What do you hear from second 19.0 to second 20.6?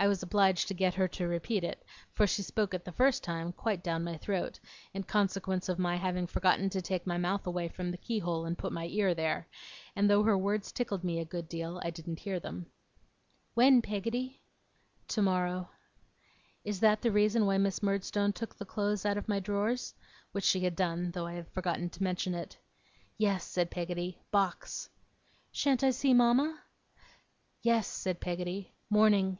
out of my drawers?' which she